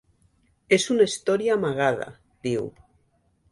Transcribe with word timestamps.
És 0.77 0.85
una 0.93 1.05
història 1.09 1.53
amagada 1.59 2.09
–diu–. 2.17 2.67